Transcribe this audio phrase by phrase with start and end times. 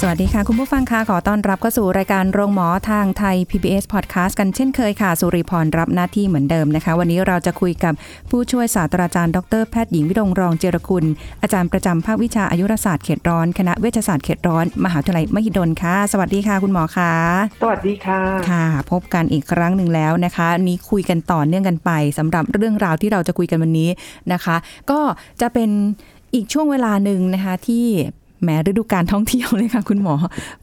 [0.00, 7.94] สวัสดีค่ะ คุณผู้ฟังค่ะขอต้อนรับเข้าสู่รายการโรงหมอทางไทย PBS Podcast กันเช่นเคยค่ะ สุริพรรับหน้าที่เหมือนเดิมนะคะ วันนี้เราจะคุยกับ
[8.30, 11.04] ผู้ช่วยศาสตราจารย์ดรแพทย์หญิงวิรงรองเจรคุณ
[11.42, 17.12] อาจารย์ประจำภาควิชาอายุรศาสตร์เขตร้อน คณะเวชศาสตร์เขตร้อน มหาวิทยาลัยมหิดลค่ะ สวัสดีค่ะคุณหมอค่ะ
[17.60, 18.20] สวัสดีค่ะ
[18.50, 23.90] ค่ะ พบกันอีกครั้งหนึ่งแล้วนะคะวันนี้คุยกันต่อเนื่องกันไปสำหรับเรื่องราวที่เราจะคุยกันวันนี้
[24.32, 24.56] นะคะ
[24.90, 25.00] ก็
[25.40, 25.70] จะเป็น
[26.34, 27.86] อีกช่วงเวลาหนึ่งนะคะที่
[28.44, 30.14] แหมฤดูการท่องเที่ยวเลยค่ะ คุณหมอ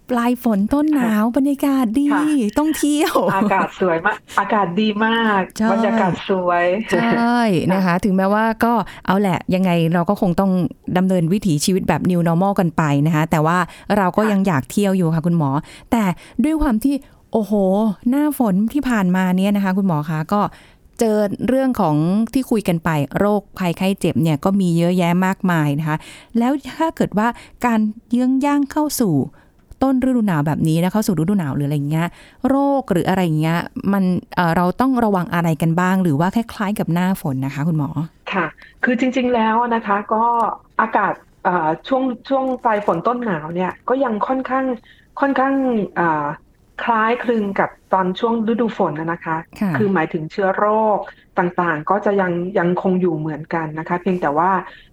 [0.09, 2.23] ปลายฝนต้นหนาวบรรยากาศดีค่ะ
[2.59, 7.39] ต้องเที่ยว อากาศสวยมาก อากาศดีมากใช่บรรยากาศสวยใช่
[7.73, 8.73] นะคะ ถึงแม้ว่าก็
[9.05, 10.51] เอาแหละยังไงเราก็คงต้อง
[10.97, 13.57] ดำเนินวิถีชีวิตแบบ new normal กันไปนะคะ แต่ว่า
[13.97, 15.49] เราก็ยังอยากเที่ยวอยู่ค่ะ คุณหมอ
[15.91, 16.03] แต่
[16.43, 16.95] ด้วยความที่
[17.33, 17.53] โอ้โห
[18.09, 20.41] หน้าฝนที่ผ่านมาเนี่ยนะคะ คุณหมอคะก็
[21.03, 21.95] เจอเรื่องของ
[22.33, 25.97] ที่คุยกันไปโรคภัยไข้เจ็บเนี่ยก็มีเยอะแยะมากมายนะคะ
[26.37, 27.27] แล้วถ้าเกิดว่า
[27.65, 27.79] การ
[28.11, 29.13] เยื้องย่างเข้าสู่
[29.83, 32.07] ต้นฤดูหนาวแบบนี้นะเข้าสู่ฤดูหนาวหรืออะไรเงี้ย
[32.49, 33.59] โรคหรืออะไรเงี้ย
[33.93, 34.03] มัน
[34.35, 37.89] เเราต้องระวังอะไรกันบ้าง หรือว่าคล้ายๆกับหน้าฝนนะคะ คุณหมอ
[38.33, 38.45] ค่ะ
[38.83, 40.23] คือจริง ๆแล้วนะคะก็
[40.81, 41.13] อากาศ
[41.87, 44.65] ช่วงช่วงปลายฝนต้นหนาวเนี่ยก็ยังค่อนข้าง
[45.19, 45.53] ค่อนข้าง
[46.83, 50.65] คล้ายคลึงกับตอนช่วงฤดูฝนนะนะคะค่ะคือหมายถึงเชื้อโร
[50.95, 50.99] ค
[51.39, 54.49] ต่างๆ ก็จะยังยังคงอยู่เหมือนกันนะคะ เพียงแต่ว่า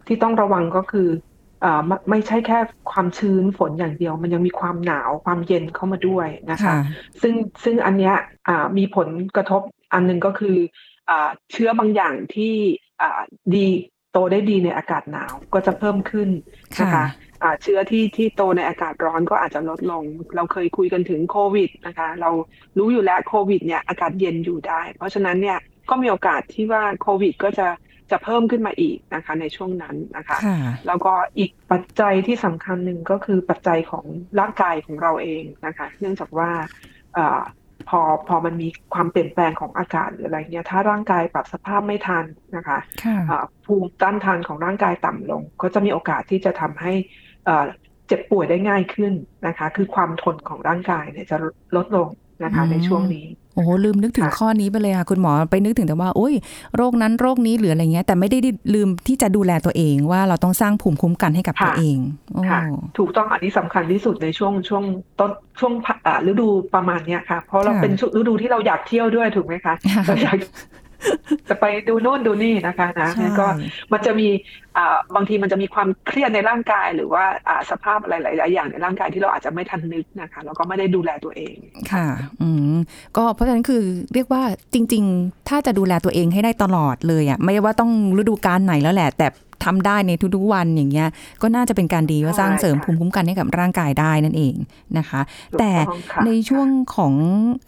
[0.07, 1.09] ที่ต้องระวังก็คือ
[1.61, 2.59] เอ่อไม่ไม่ใช่แค่
[2.91, 6.77] ความชื้นฝนอย่างเดียว มันยังมีความหนาวความเย็นเข้ามาด้วยนะคะค่ะ
[7.23, 8.15] ซึ่งซึ่งอันเนี้ย
[8.49, 10.57] อ่ามีผลกระทบอันหนึ่งก็คือ
[11.11, 12.55] อ่าเชื้อบางอย่างที่
[13.01, 13.21] อ่า
[13.55, 13.67] ดี
[14.13, 16.29] โตได้ดีในอากาศหนาวก็จะเพิ่มขึ้น
[16.81, 17.28] นะคะค่ะอ่า
[17.63, 20.05] เชื้อที่ที่โตในอากาศร้อนก็อาจจะลดลง
[20.35, 22.31] เราเคยคุยกันถึงโควิดนะคะ เรา
[22.79, 25.59] รู้อยู่แล้วโควิดเนี่ยอากาศเย็นอยู่ได้ เพราะฉะนั้นเนี่ย
[25.91, 27.69] ก็มีโอกาสที่ว่าโควิดก็จะ
[28.11, 34.05] จะเพิ่มขึ้นมาอีกนะคะในช่วงนั้นนะคะค่ะแล้วก็อีกปัจจัยที่สำคัญหนึ่งก็คือปัจจัยของ
[34.41, 36.51] ร่างกายของเราเองนะคะ เนื่องจากว่า
[37.15, 37.41] เออ
[37.89, 42.25] พอพอมันมีความเปลี่ยนแปลงของอากาศหรืออะไรเงี้ยถ้าร่างกายปรับสภาพไม่ทัน
[42.57, 46.93] นะคะค่ะอ่าภูมิต้านทานของร่างกายต่ำลง ก็จะมีโอกาสที่จะทำให้
[47.49, 47.67] เอ่อ
[48.09, 49.13] เจ็บป่วยได้ง่ายขึ้น
[49.47, 51.37] นะคะ คือความทนของร่างกายเนี่ยจะ
[51.77, 52.09] ลดลง
[52.43, 56.35] นะคะอืมในช่วงนี้โอ้โหลืมนึกถึงค่ะข้อนี้ไปเลยค่ะคุณหมอไปนึกถึงแต่ว่าโอ้ย
[56.77, 58.39] โรคนั้นโรคนี้หรืออะไรเงี้ย แต่ไม่ได้
[58.75, 61.99] ลืมที่จะดูแลตัวเองว่าเราต้องสร้างภูมิคุ้มกันให้กับตัวเอง
[62.33, 62.61] โอ้ค่ะ
[62.99, 64.85] ถูกต้องอันนี้สำคัญที่สุดในช่วงช่วง
[65.19, 65.73] ต้นช่วง
[66.07, 70.39] อ่าฤดูประมาณเนี้ยค่ะ เพราะเราค่ะเป็นช่วงฤดูที่เราอยากเที่ยวด้วยถูกไหมคะค่ะเราอยาก
[71.49, 73.47] จะไปดูโน่นดูนี่นะคะนะใช่แล้วก็
[73.93, 74.29] มันจะมี
[74.77, 81.55] อ่าบางทีมันจะมีความเครียดในร่างกาย หรือว่าอ่าสภาพอะไรหลาย ๆ อย่างในร่างกายที่เราอาจจะไม่ทันนึกนะคะแล้วก็ไม่ได้ดูแลตัวเอง
[81.93, 82.07] ค่ะ
[82.43, 82.77] อืม
[83.17, 83.83] ก็เพราะฉะนั้นคือ
[84.15, 84.43] เรียกว่า
[84.75, 89.27] จริง ๆ ถ้าจะดูแลตัวเองให้ได้ตลอดเลยอะไม่ว่าต้องฤดูกาลไหนแล้วแหละ แต่
[89.65, 91.09] ทำได้ในทุกๆวันอย่างเงี้ย
[91.43, 94.55] ก็น่าจะเป็นการดีว่าสร้างเสริมใช่ค่ะภูมิคุ้มกันให้กับร่างกายได้นั่นเอง
[94.99, 95.21] นะคะ
[95.53, 97.15] ถูกแต่ต้องค่ะในช่วงของ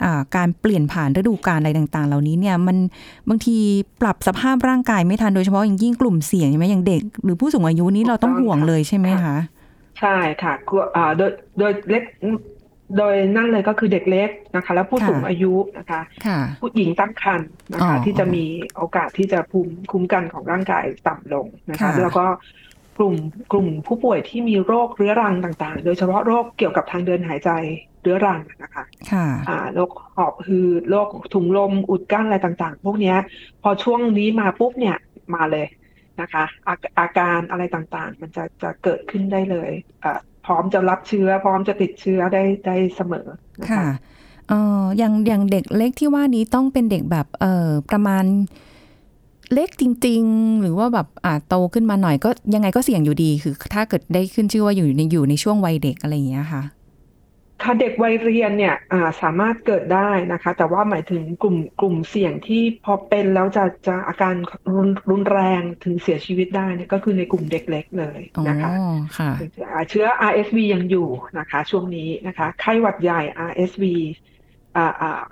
[0.04, 2.76] อาการเปลี่ยนผ่านฤดูกาลอะไรต่าง ๆ เหล่านี้เนี่ยมัน
[3.28, 3.56] บางที
[4.00, 9.36] ปรับสภาพร่างกายไม่ทันโดยเฉพาะอย่างยิ่งกลุ่มเสี่ยงใช่ไหมอย่างเด็ก หรือผู้สูงอายุนี้เราต้องห่วงเลยใช่ไหมคะ
[10.00, 12.04] ใช่ค่ะกลัวอ่าโดยโดยเล็ก
[12.96, 18.44] โดยนั่นเลยก็คือเด็กเล็กนะคะ แล้วผู้ค่ะสูงอายุนะคะค่ะผู้หญิงตั้งครรภ์นะคะอ๋อที่จะมี
[18.76, 22.24] โอกาสที่จะภูมิคุ้มกันของร่างกายต่ำลงนะคะค่ะแล้วก็
[22.98, 23.14] กลุ่ม
[23.52, 27.50] กลุ่มผู้ป่วยที่มีโรคเรื้อรังต่างๆ โดยเฉพาะโรคเกี่ยวกับทางเดินหายใจ
[28.02, 33.16] เรื้อรังนะคะค่ะอ่าโรคหอบหืดโรคถุงลมอุดกั้นอะไรต่าง ๆ พวกเนี้ย
[33.62, 34.96] พอช่วงนี้มาปุ๊บเนี่ย
[35.34, 35.66] มาเลย
[36.20, 39.70] นะคะอาอาการอะไรต่างๆ มันจะจะเกิดขึ้นได้เลย
[40.04, 43.26] อ่าพ ร้อมจะรับเชื้อ พร้อมจะติดเชื้อได้ได้เสมอ
[43.70, 43.86] ค่ะ
[44.48, 48.24] เอออย่างอย่างเด็กเล็กที่ว่านี้ต้องเป็นเด็กแบบเออประมาณ
[49.52, 56.62] เล็กจริง ๆ หรือว่าแบบอ่าโตขึ้นมาหน่อยก็ยังไงก็เสี่ยงอยู่ดี คือถ้าเกิดได้ขึ้นชื่อว่าอยู่ในอยู่ในช่วงวัยเด็กอะไรอย่างเงี้ยค่ะ
[57.62, 64.34] ถ้าเด็กวัยเรียนเนี่ยอ่าสามารถเกิดได้นะคะ แต่ว่าหมายถึงกลุ่มกลุ่มเสี่ยงที่พอเป็นแล้วจะจะอาการ
[64.72, 68.70] รุนรุนแรงถึงเสียชีวิตได้เนี่ยก็คือในกลุ่มเด็กเล็กเลยอ๋อนะคะ
[69.18, 69.30] ค่ะ
[69.72, 71.08] อ่าเชื้อ RSV ยังอยู่
[71.38, 73.20] นะคะ ช่วงนี้นะคะ ไข้หวัดใหญ่
[73.50, 73.84] RSV
[74.76, 75.22] อ่าอ่า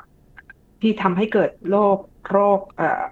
[0.81, 1.98] ที่ทำให้เกิดโรค
[2.31, 3.04] โรคเอ่อ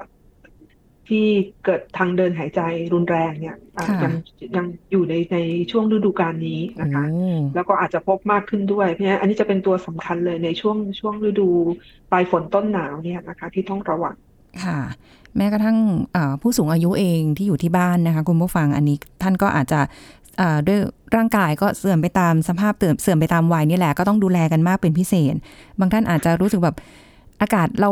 [1.09, 1.27] ที่
[1.65, 2.61] เกิดทางเดินหายใจ
[2.95, 4.13] รุนแรงเนี่ยอ่าค่ะยัง
[4.57, 5.39] ยังอยู่ในใน
[5.71, 11.49] ช่วงฤดูกาลนี้นะคะโอ้แล้วก็อาจจะพบมากขึ้นด้วย เพราะฉะนั้นอันนี้จะเป็นตัวสำคัญเลยในช่วงช่วงฤดู
[12.13, 14.15] ปลายฝนต้นหนาวเนี่ยนะคะ ที่ต้องระวัง
[14.65, 14.81] ค่ะ
[15.37, 15.79] แม้กระทั่ง
[16.13, 19.81] เอ่อผู้สูงอายุเองที่อยู่ที่บ้านนะคะคุณผู้ฟังอันนี้ท่านก็อาจจะ
[20.39, 20.79] เอ่อด้วย
[21.17, 25.35] ร่างกายก็เสื่อมไปตามสภาพเสื่อมเสื่อมไปตามวัยนี่แหละก็ต้องดูแลกันมากเป็นพิเศษ
[25.79, 26.77] บางท่านอาจจะรู้สึกแบบ
[27.41, 27.91] อากาศเรา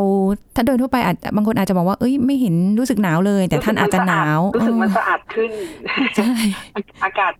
[0.55, 5.51] ถ้าเดินทั่วไปอาจบางคนอาจจะบอกว่าเอ้ยไม่เห็นรู้สึกหนาวเลย แต่ท่านอาจจะหนาวรู้สึกมันเออสะอาดขึ้น
[6.17, 6.31] ใช่
[7.05, 7.33] อากาศ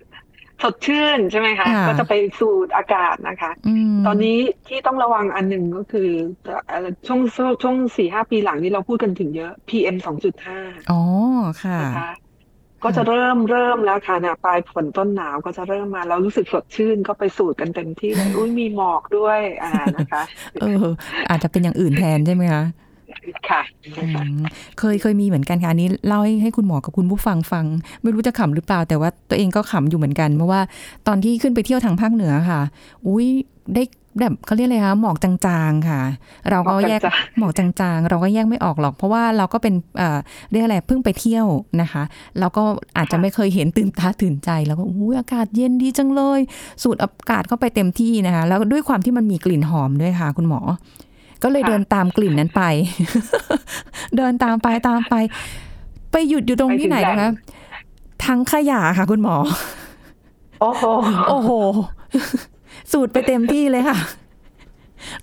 [0.63, 3.51] สดชื่นใช่ไหมคะค่ะก็จะไปสูดอากาศนะคะ
[3.95, 4.37] มตอนนี้
[4.67, 6.09] ที่ต้องระวังอันหนึ่งก็คือ
[6.67, 7.19] เอ่อช่วง
[7.63, 10.59] ช่วงสี่ห้าปีหลังนี้เราพูดกันถึงเยอะ PM สองจุดห้า
[10.91, 11.01] อ๋อ
[11.63, 12.11] ค่ะนะคะ
[12.85, 20.21] ก็จะเริ่มเริ่มแล้วค่ะเนี่ยปลายฝนต้นหนาวก็จะเริ่มมาเรารู้สึกสดชื่นก็ไปสูดกันเต็มที่เลยอุ้ยมีหมอกด้วยอ่านะคะ
[20.61, 20.85] เออ
[21.29, 22.63] อาจจะเป็นอย่างอื่นแทนใช่ไหมคะ
[23.49, 23.61] ค่ะ
[23.97, 24.37] อืม
[24.79, 27.65] เคยเคยมีเหมือนกันค่ะอันนี้เล่าให้ให้คุณหมอกับคุณผู้ฟังฟัง
[28.01, 30.61] ไม่รู้จะขำหรือเปล่า แต่ว่าตัวเองก็ขำอยู่เหมือนกัน เพราะว่า
[31.07, 32.61] ตอนที่ขึ้นไปเที่ยวทางภาคเหนือค่ะ
[33.07, 33.27] อุ้ย
[33.73, 33.83] ได้
[34.19, 35.33] แบบเขาเรียกอะไรคะหมอกจา
[35.69, 36.01] งๆค่ะ
[36.51, 37.01] เราก็แยก
[37.37, 40.17] หมอกจางหมอกจางๆเราก็แยกไม่ออกหรอก เพราะว่าเราก็เป็นเอ่อ
[40.51, 41.45] เรียกอะไรเพิ่งไปเที่ยว
[41.81, 42.03] นะคะ
[42.39, 42.63] แล้วก็
[42.97, 46.39] อาจจะไม่เคยเห็นตื่นตาตื่นใจ แล้วก็อุ้ยอากาศเย็นดีจังเลย
[46.83, 50.61] สูดอากาศเข้าไปเต็มที่นะคะ แล้วด้วยความที่มันมีกลิ่นหอมด้วยค่ะ คุณหมอ
[51.43, 52.61] ก็เลยเดินตามกลิ่นนั้นไป
[54.17, 55.15] เดินตามไปตามไป
[56.11, 57.31] ไปหยุดอยู่ตรงที่ไหนนะคะ
[58.25, 59.35] ทั้งขยะค่ะ คุณหมอ
[60.61, 60.83] โอ้โห
[61.29, 61.51] โอ้โห
[62.91, 63.97] สูดไปเต็มที่เลยค่ะ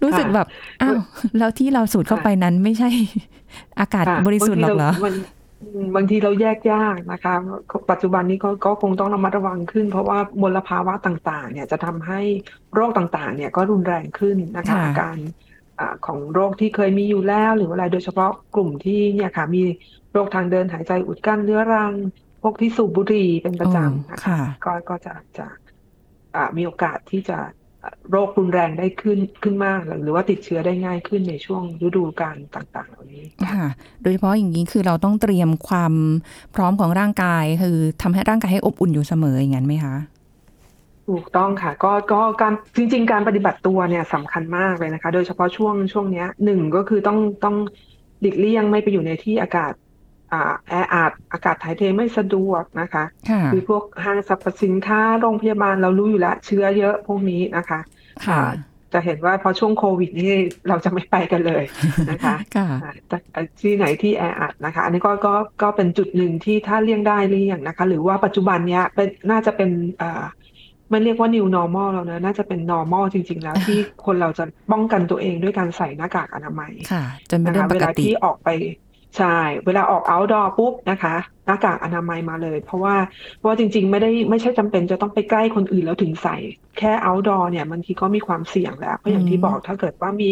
[0.03, 0.47] รู้สึกแบบ
[0.83, 0.97] อ้าว
[1.39, 2.89] แล้วที่เราสูดเข้าไปนั้นไม่ใช่
[3.81, 5.15] อากาศค่ะบริสุทธิ์หรอกเหรอบางทีเรามัน
[5.97, 7.35] บางทีเราแยกยากนะคะ
[7.91, 12.21] ปัจจุบันนี้ก็ก็คงต้องระมัดระวังขึ้น เพราะว่ามลภาวะต่างๆ เนี่ยจะทำให้
[12.75, 15.17] โรคต่างๆ เนี่ยก็รุนแรงขึ้นนะคะค่ะอาการ
[15.79, 19.63] อ่าของโรคที่เคยมีอยู่แล้ว หรืออะไรโดยเฉพาะกลุ่มที่เนี่ยค่ะ มี
[20.13, 21.93] โรคทางเดินหายใจอุดกั้นเรื้อรัง
[22.43, 25.62] พวกที่สูบบุหรี่เป็นประจำนะคะค่ะก็ก็จะจะอ่า
[26.57, 27.39] มีโอกาสที่จะ
[27.85, 33.67] อ่าโรครุนแรงได้ขึ้นขึ้นมาก หรือว่าติดเชื้อได้ง่ายขึ้นในช่วงฤดูกาลต่างๆ เหล่านี้ค่ะ
[34.03, 35.95] โดยเฉพาะอย่างนี้คือเราต้องเตรียมความ
[36.55, 39.97] พร้อมของร่างกาย คือทำให้ร่างกายให้อบอุ่นอยู่เสมออย่างนั้นไหมคะ
[41.09, 47.57] ถูกต้องค่ะก็ก็การจริง ๆ การปฏิบัติตัวเนี่ยสำคัญมากเลยนะคะ โดยเฉพาะช่วงช่วงเนี้ยหนึ่งก็คือต้องต้อง
[48.21, 49.82] หลีกเลี่ยงไม่ไปอยู่ในที่อากาศอ่า
[50.69, 57.81] แออัดอากาศถ่ายเทไม่สะดวกนะคะค่ะคือพวกห้างสรรพสินค้าโรงพยาบาลเรารู้อยู่แล้วเชื้อเยอะพวกนี้นะคะ
[58.27, 58.53] ค่ะอ่า
[58.93, 60.33] จะเห็นว่าพอช่วงโควิดนี่
[60.69, 61.65] เราจะไม่ไปกันเลย
[62.11, 63.19] นะคะค่ะอ่าแต่
[63.61, 69.71] ที่ไหนที่แออัดนะคะ อันนี้ก็ก็ก็เป็นจุดหนึ่งที่ถ้าเลี่ยงได้เลี่ยงนะคะ หรือว่าปัจจุบันเนี้ยเป็นน่าจะเป็น
[70.03, 70.25] อ่า
[70.91, 78.49] ไม่เรียกว่า new normal แล้วนะ น่าจะเป็น normal จริง ๆ แล้วที่คนเราจะป้องกันตัวเองด้วยการใส่หน้ากากอนามัยค่ะจนเป็นนะเรื่อคะงปเวกลาติที่ออกไป
[79.17, 79.27] ใช่
[79.65, 81.17] เวลาออก outdoor ปุ๊บนะคะ
[81.47, 82.95] หน้ากากอนามัยมาเลย เพราะว่า
[83.39, 86.37] เพราะว่าจริง ๆ ไม่ได้ไม่ใช่จำเป็นจะต้องไปใกล้คนอื่นแล้วถึงใส่
[86.79, 90.31] แค่ outdoor เนี่ยบางทีก็มีความเสี่ยงแล้วเพราะอย่างที่อืมบอกถ้าเกิดว่ามี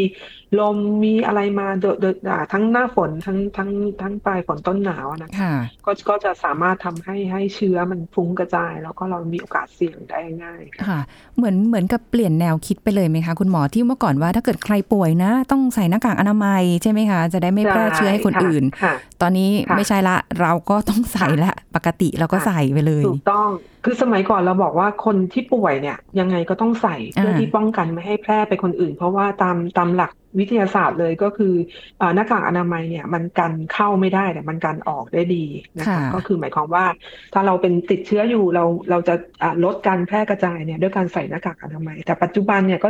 [0.59, 3.71] ลมมีอะไรมาเดอะเดอะอ่าทั้งหน้าฝนทั้งทั้ง
[4.03, 5.55] ทั้งปลายฝนต้นหนาวนะคะค่ะ
[5.87, 11.01] ก็ก็จะสามารถทำให้ให้เชื้อมันฟุ้งกระจาย แล้วก็เรามีโอกาสเสี่ยงได้ง่ายค่ะค่ะ
[11.37, 23.49] เหมือนเหมือนกับเปลี่ยนแนวคิดไปเลยไหมคะคุณหมอที่เมื่อก่อนว่าถ้าเกิดใครป่วยนะ ต้องใส่หน้ากากอนามัยใช่ไหมคะจะได้ไม่แพร่เชื้อให้คนอื่นค่ะตอนนี้ค่ะไม่ใช่ละเราก็ต้องใส่ละปกติเราก็ค่ะใส่ไปเลยถูกต้อง
[23.85, 31.55] คือสมัยก่อนเราบอกว่าคนที่ป่วยเนี่ย ยังไงก็ต้องใส่เพื่ออ่าที่ป้องกันไม่ให้แพร่ไปคนอื่น เพราะว่าตามตามหลักวิทยาศาสตร์เลยก็คือ
[32.01, 35.45] อ่าหน้ากากอนามัยเนี่ยมันกันเข้าไม่ได้แต่มันกันออกได้ดี
[35.79, 36.85] นะคะค่ะก็คือหมายความว่า
[37.33, 42.89] ถ้าเราเป็นติดเชื้ออยู่เราเราจะอ่าลดการแพร่กระจายเนี่ยด้วยการใส่หน้ากากอนามัย แต่ปัจจุบันเนี่ยก็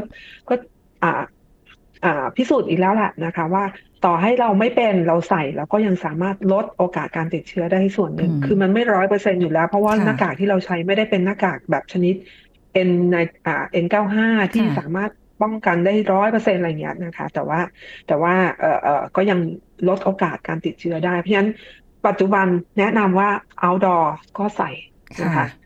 [0.48, 0.54] ก็
[1.02, 1.24] อ่าอ่า
[2.36, 3.64] พิสูจน์อีกแล้วแหละนะคะว่า
[4.04, 12.14] ต่อให้เราไม่เป็นเราใส่เราก็ยังสามารถลดโอกาสการติดเชื้อได้ส่วนหนึ่งอืมคือมันไม่ร้อยเปอร์เซ็นอยู่แล้ว เพราะว่าค่ะหน้ากากที่เราใช้ไม่ได้เป็นหน้ากากแบบชนิด
[12.88, 13.16] N ใน
[13.46, 14.18] อ่า N95
[14.52, 15.10] ที่ค่ะสามารถ
[15.42, 17.60] ป้องกันได้ร้อยเปอร์เซ็นอะไรเงี้ยนะคะ แต่ว่า
[18.06, 19.38] แต่ว่าเอ่อเอ่อก็ยัง
[19.88, 21.50] ลดโอกาสการติดเชื้อได้ เพราะฉะนั้น
[22.06, 22.46] ปัจจุบัน
[22.78, 23.30] แนะนำว่า
[23.66, 24.04] outdoor
[24.38, 24.70] ก็ใส่
[25.22, 25.59] นะคะอืม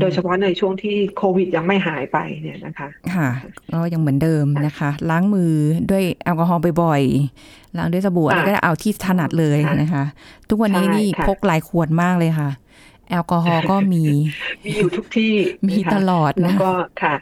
[0.00, 3.28] โดยเฉพาะในช่วงที่โควิดยังไม่หายไปเนี่ยนะคะ ค่ะ
[3.72, 5.52] ก็ยังเหมือนเดิมนะคะ ล้างมือ
[5.90, 10.04] ด้วยแอลกอฮอล์บ่อยๆ ล้างด้วยสบู่อะไรค่ะก็ได้เอาที่ถนัดเลยค่ะนะคะ
[10.48, 12.50] ทุกวันนี้ใช่นี่ค่ะพกหลายขวดมากเลยค่ะ
[13.10, 14.04] แอลกอฮอล์ก็มี
[14.64, 15.32] มีอยู่ทุกที่
[15.68, 17.14] มีนะคะตลอดแล้วนะก็ค่ะ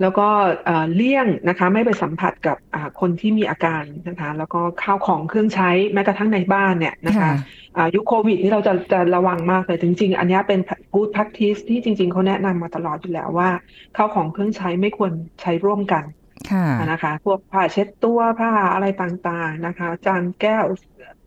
[0.00, 0.28] แล้วก็
[0.64, 7.32] เอ่อเลี่ยงนะคะไม่ไปสัมผัสกับอ่าคนที่มีอาการนะคะแล้วก็ข้าวของเครื่องใช้แม้กระทั่งในบ้านเนี่ยนะคะค่ะ
[7.76, 10.60] อ่ายุคโควิดนี่เราจะจะระวังมากเลยจริง ๆ อันเนี้ยเป็น
[10.94, 13.50] good practice ที่จริง ๆเขาแนะนำมาตลอดอยู่แล้วว่า
[13.96, 15.12] ข้าวของเครื่องใช้ไม่ควร
[15.42, 16.04] ใช้ร่วมกัน
[16.50, 20.64] ค่ะนะคะพวกผ้าเช็ดตัวผ้าอะไรต่างๆนะคะ จานแก้ว
[21.00, 21.17] อ่า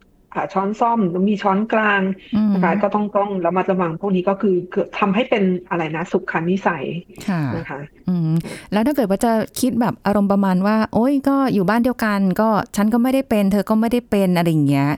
[0.53, 2.01] ช้อนซ่อมมีช้อนกลาง
[2.35, 6.83] อืมนะคะก็ต้องต้องระมัดระวังพวกนี้ก็คือคือทำให้เป็นอะไรนะสุขนิสัย
[7.29, 8.31] ค่ะนะคะอืม
[8.71, 14.89] แล้วถ้าเกิดว่าจะคิดแบบอารมณ์ประมาณว่า โอ้ยก็อยู่บ้านเดียวกัน ก็ฉันก็ไม่ได้เป็น เธอก็ไม่ได้เป็นอะไรอย่างเงี้ย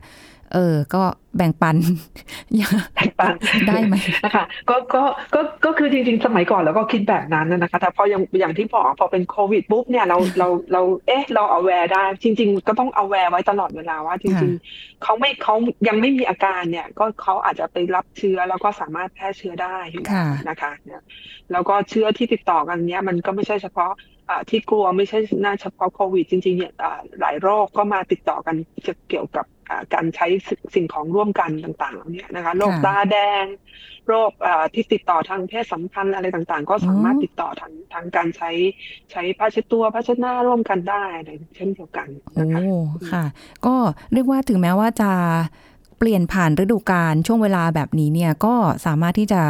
[0.54, 1.04] เออ ก็
[1.38, 1.76] แบ่งปัน
[2.56, 3.36] อย่าแตกต่าง
[3.68, 3.96] ได้ไหม
[4.26, 5.04] นะคะก็ก็
[5.36, 15.56] ก็ก็คือจริง ๆ สมัยก่อนเราก็คิดแบบนั้นนะนะคะ แต่พออย่างอย่างที่บอกพอเป็นโควิดปุ๊บเนี่ยเราเราเราเอ๊ะเราเอาแวร์ได้ จริง ๆ ก็ต้องเอาแวร์ไว้ตลอดเวลาว่าจริง ๆเขาไม่เขา
[15.88, 21.02] ยังไม่มีอาการเนี่ย ก็เขาอาจจะไปรับเชื้อแล้วก็สามารถแพร่เชื้อได้อยู่ค่ะนะคะเนี่ย
[21.52, 24.13] แล้วก็เชื้อที่ติดต่อกันเนี้ยมันก็ไม่ใช่เฉพาะอ่า
[24.50, 28.56] ที่กลัวไม่ใช่น่าเฉพาะโควิด จริงๆเนี่ยอ่าหลายโรคก็มาติดต่อกัน
[28.88, 30.28] จะเกี่ยวกับอ่าการใช้
[30.76, 33.46] สิ่งของร่วมกันต่างๆเหล่านี้นะคะโรคค่ะตาแดง
[34.08, 38.52] โรคเอ่อที่ติดต่อทางเพศสัมพันธ์อะไรต่างๆ ก็สามารถอืมติดต่อทางทางการใช้
[39.12, 42.62] ใช้ผ้าเช็ดตัวผ้าเช็ดหน้าร่วมกันได้อะไรเช่นเดียวกันโอ้นะคะ
[43.12, 43.24] ค่ะ
[43.66, 43.76] ก็
[44.14, 45.12] เรียกว่าถึงแม้ว่าจะ
[46.00, 49.42] เปลี่ยนผ่านฤดูกาลช่วงเวลาแบบนี้เนี่ยก็สามารถที่จะ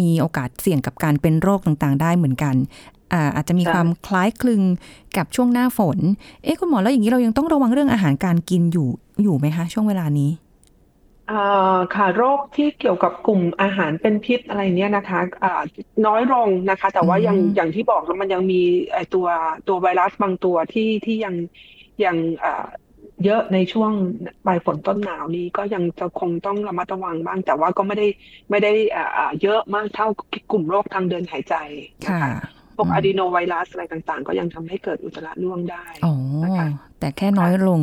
[0.00, 2.54] มีโอกาสเสี่ยงกับการเป็นโรคต่างๆ ได้เหมือนกัน
[3.12, 4.62] อ่าอาจจะมีใช่ความคล้ายคลึง
[5.16, 5.98] กับช่วงหน้าฝน
[6.44, 8.88] เอ๊ะคุณหมอแล้วอย่างนี้เรายังต้องระวังเรื่องอาหารการกินอยู่
[9.22, 10.30] อยู่ไหมคะ ช่วงเวลานี้
[11.28, 11.34] อ่า
[11.90, 15.62] ค่ะโรคที่เกี่ยวกับกลุ่มอาหารเป็นพิษอะไรเนี้ยนะคะอ่า
[16.06, 18.56] น้อยลงนะคะ แต่ว่ายังอืมอย่างที่บอกแล้วมันยังมี
[18.92, 19.26] ไอตัว
[19.66, 21.34] ตัวไวรัสบางตัวที่ที่ยัง
[22.04, 22.66] ยังอ่า
[23.24, 23.92] เยอะในช่วง
[24.44, 28.06] ปลายฝนต้นหนาวนี้ก็ยังจะคงต้องระมัดระวังบ้าง แต่ว่าก็ไม่ได้
[28.50, 30.06] ไม่ได้อ่าอ่าเยอะมากเท่า
[30.50, 31.54] กลุ่มโรคทางเดินหายใจ
[32.06, 36.14] นะค่ะคะ พวกอืมอะดีโนไวรัสอะไรต่างๆ ก็ยังทำให้เกิดอุจจาระร่วงได้อ๋อ
[36.44, 36.66] นะคะ
[37.00, 37.80] แต่แค่น้อยลง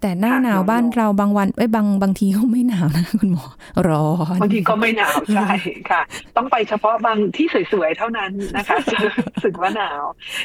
[0.00, 3.46] แต่หน้าค่ะหนาวน้อยลงบ้านเราบางวันเอ้ยบางบางทีก็ไม่หนาวนะคุณหมอ
[3.88, 5.48] ร้อนบางทีก็ไม่หนาวใช่
[5.90, 6.02] ค่ะ
[6.36, 10.02] ต้องไปเฉพาะบางที่สวยๆเท่านั้นนะคะจะรู้สึกว่าหนาว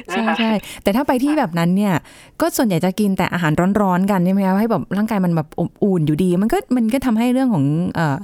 [0.09, 0.51] นะใช่คะใช่
[0.83, 1.93] แต่ถ้าไปที่แบบนั้นเนี่ย
[2.41, 8.17] ก็ส่วนใหญ่จะกินแต่อาหารร้อนๆกันใช่ไหมคะให้แบบร่างกายมันแบบอบอุ่นอยู่ดี มันก็มันก็ทำให้เรื่องของเอ่อ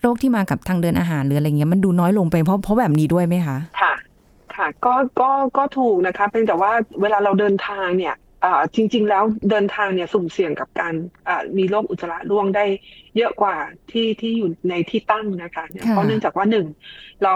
[0.00, 3.92] โรคที่มากับทางเดินอาหารหรืออะไรเงี้ยมันดูน้อยลงไปเพราะเพราะแบบนี้ด้วยไหมคะ ค่ะ
[4.56, 10.94] ค่ะ ก็ก็ก็ถูกนะคะเพียงแต่ว่าเวลาเราเดินทางเนี่ยอ่าจริง ๆ แล้วเดินทางเนี่ยสุ่มเสี่ยงกับการ
[11.28, 12.64] อ่ามีโรคอุจจาระร่วงได้
[13.16, 13.56] เยอะกว่า
[13.90, 16.66] ที่ที่อยู่ในที่ตั้งนะคะเนี่ยค่ะเพราะเนื่องจากว่าหนึ่ง
[17.24, 17.34] เรา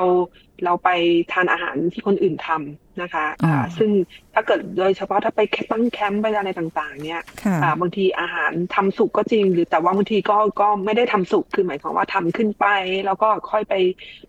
[0.65, 0.89] เราไป
[1.33, 3.91] ทานอาหารที่คนอื่นทำนะคะอ่าอ๋อซึ่ง
[4.35, 12.67] ถ้าเกิดโดยเฉพาะถ้าไปตั้งแคมป์ไปอะไรต่างๆ เนี่ยค่ะอ่าบางทีอาหารทำสุกก็จริง หรือแต่ว่าบางทีก็ก็ไม่ได้ทำสุกคือหมายความว่าทำขึ้นไป
[13.07, 13.75] แล้วก็ค่อยไป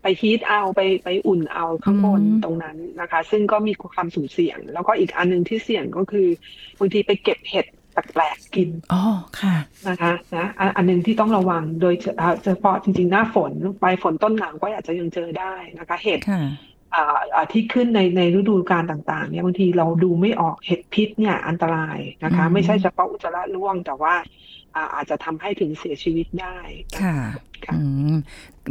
[0.02, 6.26] ไปฮีทเอาไปไปอุ่นเอาข้างบนอืมตรงนั้นนะคะ ซึ่งก็มีความสุ่มเสี่ยง แล้วก็อีกอันหนึ่งที่เสี่ยงก็คือ
[6.78, 7.66] บางทีไปเก็บเห็ด
[8.12, 9.02] แปลกๆกินอ๋อ
[9.40, 9.56] ค่ะ
[9.88, 13.52] นะคะนะอันอันหนึ่งที่ต้องระวังโดยเฉอ่าเฉพาะจริงๆ หน้าฝน
[13.82, 16.42] ปลายฝนต้นหนาวก็อาจจะยังเจอได้นะคะ เห็ดค่ะ
[16.94, 24.14] อ่าอ่าที่ขึ้นในในฤดูกาลต่างๆเนี่ยบางทีเราดูไม่ออกเห็ดพิษเนี่ยอันตรายนะคะอืมไม่ใช่เฉพาะอุจจาระร่วงแต่ว่า
[24.76, 26.56] อ่าอาจจะทำให้ถึงเสียชีวิตได้
[26.94, 27.16] นค่ะ
[27.64, 27.80] ค่ะอื
[28.12, 28.14] ม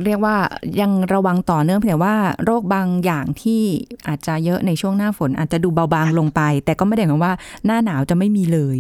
[0.06, 0.36] เรียกว่า
[0.82, 3.62] ยังระวังต่อเนื่องเพียงแต่ว่าโรคบางอย่างที่
[4.08, 7.34] อาจจะเยอะในช่วงหน้าฝน อาจจะดูเบาบางลงไป แต่ก็ไม่ได้หมายความว่า
[7.66, 8.78] หน้าหนาวจะไม่มีเลย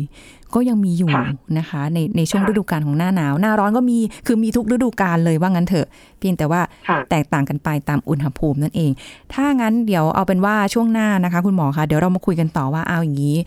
[0.55, 1.25] ก็ยังมีอยู่ค่ะ
[1.57, 5.87] นะคะ ในในช่วงค่ะฤดูกาลของหน้าหนาว หน้าร้อนก็มีคือมีทุกฤดูกาลเลยว่างั้นเถอะ
[6.19, 8.91] เพียงแต่ว่าค่ะแตกต่างกันไปตามอุณหภูมินั่นเอง
[9.33, 13.37] ถ้างั้นเดี๋ยวเอาเป็นว่าช่วงหน้านะคะ คุณหมอคะเดี๋ยวเรามาคุยกันต่อว่าเอาอย่างนี้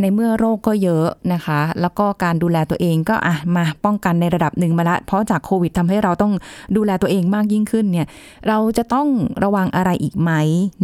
[0.00, 6.32] ในเมื่อโรคก็เยอะนะคะ แล้วก็การดูแลตัวเองก็อะมาป้องกันในระดับหนึ่งมาละ เพราะจากโควิดทำให้เราต้อง
[6.76, 8.06] ดูแลตัวเองมากยิ่งขึ้นเนี่ย
[8.48, 9.06] เราจะต้อง
[9.44, 10.32] ระวังอะไรอีกไหม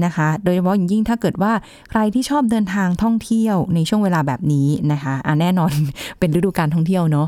[0.05, 1.53] นะคะ โดยเฉพาะอย่างยิ่งถ้าเกิดว่า
[1.91, 5.75] ใครที่ชอบเดินทางท่องเที่ยวในช่วงเวลาแบบนี้นะคะอะแน่นอน
[6.19, 7.27] เป็นฤดูการท่องเที่ยวเนาะ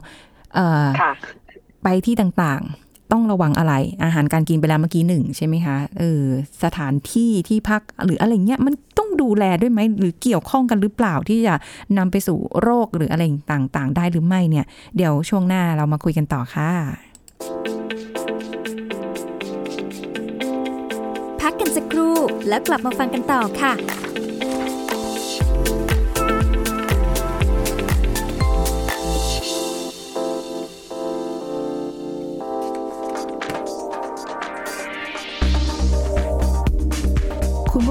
[0.55, 1.13] เอ่อค่ะ
[1.83, 3.75] ไปที่ต่างๆ ต้องระวังอะไร
[4.05, 6.23] อาหารการกินไปแล้วเมื่อกี้หนึ่งใช่ไหมคะเออ
[6.65, 11.55] สถานที่ที่พักหรืออะไรเงี้ยมันต้องดูแลด้วยไหมหรือเกี่ยวข้องกันหรือเปล่าที่จะ
[11.99, 13.23] นำไปสู่โรคหรืออะไร
[13.53, 16.71] ต่างๆ ได้หรือไม่เนี่ย เดี๋ยวช่วงหน้าเรามาคุยกันต่อค่ะ
[21.41, 22.17] พักกันสักครู่
[22.49, 23.73] แล้วกลับมาฟังกันต่อค่ะ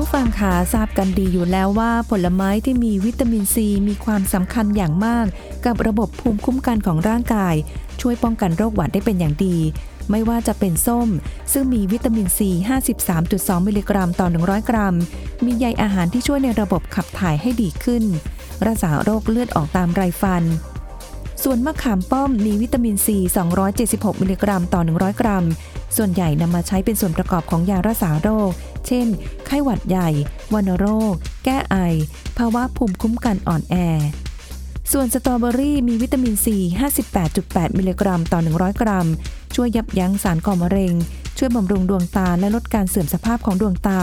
[0.04, 5.26] ผู้ฟังคะทราบกันดีอยู่แล้วว่าผลไม้ที่มีวิตามินซี มีความสำคัญอย่างมาก
[5.66, 7.56] กับระบบภูมิคุ้มกันของร่างกาย
[8.02, 9.58] ช่วยป้องกันโรคหวัดได้เป็นอย่างดี
[10.10, 11.10] ไม่ว่าจะเป็นส้ม
[11.54, 12.50] ซึ่งมีวิตามินซี
[13.10, 14.96] 53.2 มิลลิกรัมต่อ 100 กรัม
[15.46, 18.04] มีใยอาหารที่ช่วยในระบบขับถ่ายให้ดีขึ้น
[18.66, 20.44] รักษาโรคเลือดออกตามไรฟัน
[21.44, 23.18] ส่วนมะขามป้อมมีวิตามินซี
[23.70, 25.46] 276 มิลลิกรัมต่อ 100 กรัม
[25.98, 28.52] ส่วนใหญ่นำมาใช้เป็นส่วนประกอบของยารักษาโรค
[28.88, 29.08] เช่น
[29.46, 30.10] ไข้หวัดใหญ่
[30.54, 31.14] วัณโรค
[31.46, 31.78] แก้ไอ
[32.38, 33.76] ภาวะภูมิคุ้มกันอ่อนแอ
[34.92, 36.58] ส่วนสตรอเบอรี่มีวิตามินซี
[37.18, 39.08] 58.8 มิลลิกรัม ต่อ 100 กรัม
[39.56, 40.94] ช่วยยับยั้งสารก่อมะเร็ง
[41.38, 44.02] ช่วยบำรุงดวงตาและลดการเสื่อมสภาพของดวงตา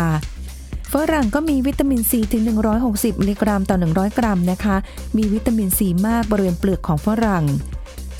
[0.92, 2.42] ฝรั่งก็มีวิตามินซีถึง
[2.82, 4.76] 160 มิลลิกรัมต่อ 100 กรัมนะคะ
[5.16, 7.44] มีวิตามินซีมากบริเวณเปลือกของฝรั่ง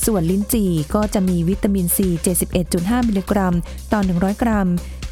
[0.07, 2.09] ส่วนลิ้นจี่ก็จะมีวิตามินซี
[2.59, 3.55] 71.5 มิลลิกรัม
[3.93, 4.69] ต่อ 100 กรัม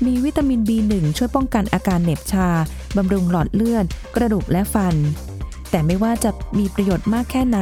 [0.07, 2.49] มีวิตามิน B1 ช่วยป้องกันอาการเหน็บชา
[2.97, 3.85] บำรุงหลอดเลือด
[4.17, 4.97] กระดูกและฟัน
[5.71, 7.59] แต่ไม่ว่าจะมีประโยชน์มากแค่ไหน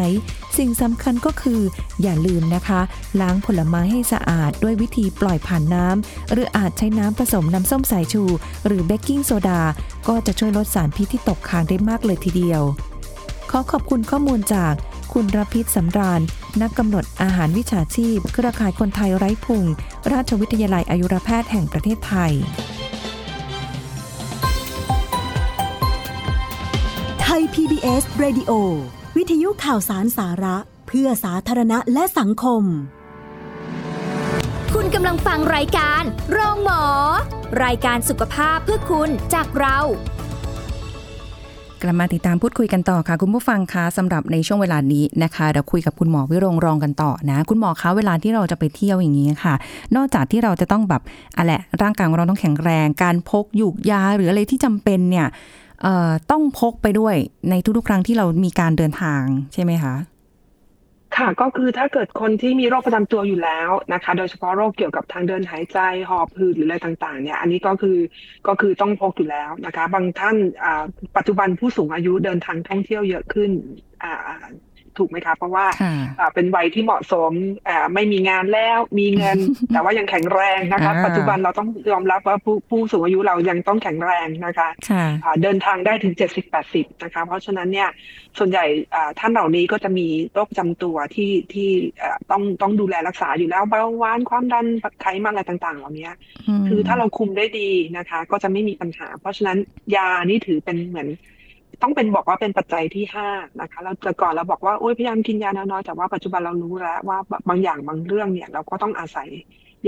[0.58, 1.60] สิ่งสำคัญก็คือ
[2.02, 2.80] อย่าลืมนะคะ
[3.20, 8.22] ล้างผลไม้ให้สะอาดด้วยวิธีปล่อยผ่านน้ำ หรืออาจใช้น้ำผสมน้ำส้มสายชู
[8.66, 9.62] หรือเบกกิ้งโซดา
[10.08, 12.62] ก็จะช่วยลดสารพิษที่ตกค้างได้มากเลยทีเดียว
[13.50, 14.74] ขอขอบคุณข้อมูลจาก
[15.12, 16.20] คุณรพิษสำราญ
[16.62, 19.64] นักกำหนดอาหารวิชาชีพ เครือข่ายคนไทยไร้พุง
[20.12, 22.32] ราชวิทยาลัยอายุรแพทย์แห่งประเทศไทย
[27.22, 28.52] ไทย PBS Radio
[29.16, 30.56] วิทยุข่าวสารสาระ
[30.88, 32.62] เพื่อสาธารณะและสังคม
[34.74, 36.84] คุณกำลังฟังรายการ โรงหมอ
[37.64, 39.78] รายการสุขภาพเพื่อคุณจากเรา
[41.84, 49.54] กลับมาติดตามพูดคุยกันต่อค่ะคุณผู้ฟังคะสำหรับในช่วงเวลานี้นะคะเราคุยกับคุณหมอวิรงรองกันต่อนะคุณหมอคะเวลาที่เราจะไปเที่ยวอย่างนี้ค่ะ
[49.96, 51.02] นอกจากที่เราจะต้องแบบ
[51.36, 55.26] อะไรร่างกายของเราต้องแข็งแรง การพกหยูกยาหรืออะไรที่จำเป็นเนี่ย
[55.82, 57.14] เอ่อต้องพกไปด้วย
[57.50, 59.22] ในทุกๆครั้งที่เรามีการเดินทาง
[59.52, 59.94] ใช่ไหมคะ
[61.16, 65.78] ค่ะก็คือถ้าเกิดคนที่มีโรคประจำตัวอยู่แล้วนะคะ โดยเฉพาะโรคเกี่ยวกับทางเดินหายใจ
[66.08, 67.98] หอบหืดหรืออะไรต่างๆเนี่ยอันนี้ก็คือ
[68.46, 70.36] ก็คือต้องพกอยู่แล้วนะคะ บางท่าน
[71.16, 73.50] ปัจจุบันผู้สูงอายุเดินทางท่องเที่ยวเยอะขึ้น
[74.98, 77.32] ถูกไหมคะเพราะว่าค่ะอ่าเป็นวัยที่เหมาะสม
[77.68, 79.38] อ่าไม่มีงานแล้วมีเงิน
[79.72, 86.14] แต่ว่ายังแข็งแรงนะคะอ่าปัจจุบันเราต้องยอมรับว่าผู้ผู้สูงอายุเรายังต้องแข็งแรงนะคะค่ะอ่าเดินทางได้ถึง
[86.58, 87.88] 70-80 นะคะ เพราะฉะนั้นเนี่ย
[88.38, 91.68] ส่วนใหญ่อ่าท่านเหล่านี้ก็จะมีโรคประจำตัวที่ที่
[92.02, 94.66] อ่าต้องต้องดูแลรักษาอยู่แล้วเบาหวานความดัน
[95.00, 96.10] ไขมันอะไรต่างๆ เหล่านี้
[96.68, 99.58] คือถ้าเราคุมได้ดีนะคะ ก็จะไม่มีปัญหา เพราะฉะนั้น
[99.96, 101.08] ยานี่ถือเป็นเหมือน
[101.84, 103.28] ต้องเป็นบอกว่าเป็นปัจจัยที่ห้า
[103.60, 107.18] นะคะ เราแต่ก่อนเราบอกว่าโอ้ยพยายามกินยาน้อยๆแต่ว่าปัจจุบันเรารู้แล้วว่า
[107.48, 109.28] บางอย่างบางเรื่องเนี่ย เราก็ต้องอาศัย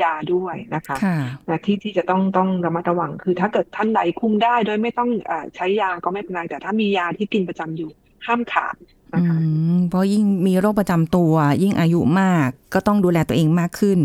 [0.03, 7.91] ยาด้วยนะคะค่ะนะที่ที่จะต้องต้องระมัดระวังคือ ถ้าเกิดท่านใดคุมได้โดยไม่ต้องเออใช้ยาก็ไม่เป็นไรแต่ถ้ามียาที่กินประจำอยู่
[8.27, 8.77] ห้ามขาด
[9.15, 9.37] อืนะคะ
[9.77, 11.33] มเพราะยิ่งมีโรคประจำตัว
[11.63, 13.99] ยิ่งอายุมากก็ต้องดูแลตัวเองมากขึ้น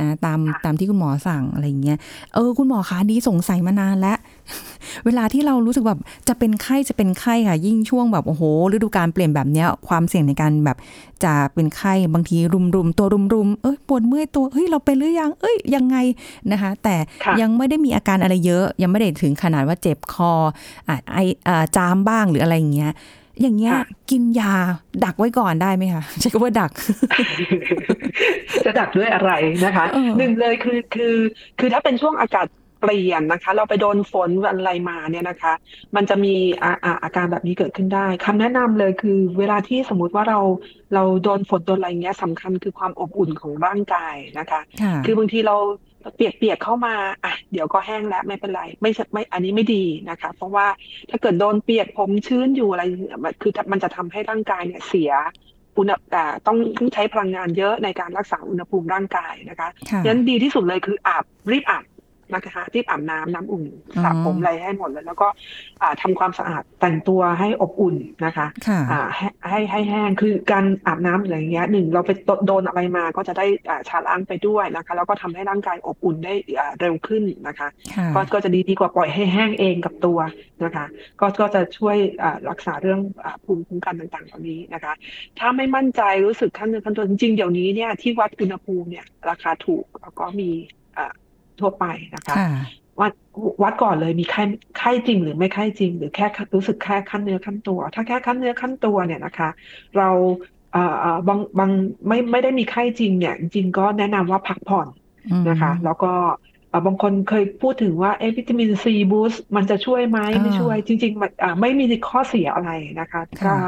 [0.00, 1.98] นะตามตามที่คุณหมอสั่งอะไรอย่างเงี้ย
[2.34, 4.18] เออคุณหมอคะนี้สงสัยมานานแล้ว
[5.04, 10.76] เวลาที่เรารู้สึกแบบจะเป็นไข้จะเป็นไข้ค่ะ ยิ่งช่วงแบบโอ้โหฤดูการเปลี่ยนแบบเนี้ยความเสี่ยงในการแบบ
[11.24, 12.36] จะเป็นไข้บางที
[12.74, 15.96] รุมๆตัวรุมๆเอ้ยปวดเมื่อยตัวเฮ้ยเราเป็นหรือยังเอ้ยยังไง
[16.52, 20.32] นะคะ แต่ค่ะยังไม่ได้มีอาการอะไรเยอะ ยังไม่ได้ถึงขนาดว่าเจ็บคอ
[20.88, 22.92] อะไออ่าจามบ้างหรืออะไรอย่างเงี้ย
[23.42, 24.52] อย่างเงี้ยค่ะกินยา
[25.04, 26.70] ดักไว้ก่อนได้ไหมคะใช้คำว่าดัก
[28.64, 29.30] จะดักด้วยอะไร
[29.64, 31.14] นะคะเออหนึ่งเลยคือคือ
[31.58, 32.46] คือถ้าเป็นช่วงอากาศ
[32.80, 35.52] เปลี่ยนนะคะ เราไปโดนฝนอะไรมาเนี่ยนะคะ
[35.96, 40.40] มันจะมีอาอาอาการแบบนี้เกิดขึ้นได้คำแนะนำเลยคือ เวลาที่สมมติว่าเรา
[40.94, 45.56] เราโดนฝนโดนอะไรเงี้ยสำคัญคือความอบอุ่นของร่างกายนะคะค่ะคือบางทีเรา
[46.14, 50.66] เปียกๆเข้ามาอะเดี๋ยวก็แห้งแล้วไม่เป็นไร ไม่ใช่ไม่อันนี้ไม่ดีนะคะ เพราะว่า
[51.10, 52.82] ถ้าเกิดโดนเปียกผมชื้นอยู่อะไร
[53.22, 55.12] มันคือมันจะทำให้ร่างกายเนี่ยเสีย
[55.76, 61.84] อุณหอ่าต้องต้องใช้พลังงานเยอะในการรักษาอุณหภูมิร่างกายนะคะค่ะฉะนั้นดีที่สุดเลยคืออาบรีบอาบ
[62.34, 63.64] นะคะรีบอาบน้ำน้ำอุ่น
[64.04, 65.28] สระผมอ๋อออะไรให้หมดเลยแล้วก็
[65.82, 72.10] อ่าทำความสะอาดแต่งตัวให้อบอุ่นนะคะค่ะอ่าให้ให้ให้แห้งคือการอาบน้ำอะไรอย่างเงี้ยหนึ่งเราไป
[72.46, 80.18] โดนอะไรมาก็จะได้อ่าชาล้างไปด้วยนะคะ แล้วก็ทำให้ร่างกายอบอุ่นได้อ่าเร็วขึ้นนะคะค่ะก็ก็จะดีดีกว่าปล่อยให้แห้งเองกับตัว
[80.64, 80.86] นะคะ
[81.20, 84.92] ก็ก็จะช่วยอ่ารักษาเรื่องอ่าภูมิคุ้มกันต่างๆเหล่านี้นะคะ
[85.38, 90.50] ถ้าไม่มั่นใจรู้สึกขั้นเนื้อขั้นตัวจริงๆเดี๋ยวนี้เนี่ยที่วัดอุณหภูมิเนี่ยราคาถูกแล้วก็มี
[90.98, 91.12] อ่า
[91.60, 92.50] ทั่วไปนะคะค่ะ
[93.00, 93.12] วัด
[93.62, 94.42] วัดก่อนเลยมีไข้
[94.78, 99.48] ไข้จริงหรือไม่ไข้จริง หรือแค่รู้สึกแค่ขั้นเนื้อขั้นตัว ถ้าแค่ขั้นเนื้อขั้นตัวเนี่ยนะคะ
[99.96, 100.08] เรา
[100.72, 101.70] เอ่อเอ่อบางบาง
[102.06, 104.88] ไม่ไม่ได้มีไข้จริงเนี่ยจริงๆก็แนะนำว่าพักผ่อน
[105.48, 106.12] นะคะ แล้วก็
[106.70, 113.58] เอ่อบางคนเคยพูดถึงว่าเอะวิตามินซีบูสต์มันจะช่วยไหมไม่ช่วย จริงๆมันอ่าไม่มีข้อเสียอะไรนะคะก็ค่ะ